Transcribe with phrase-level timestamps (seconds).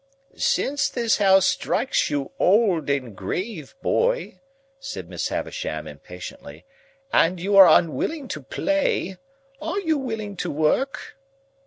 [0.35, 4.39] "Since this house strikes you old and grave, boy,"
[4.79, 6.65] said Miss Havisham, impatiently,
[7.13, 9.17] "and you are unwilling to play,
[9.61, 11.17] are you willing to work?"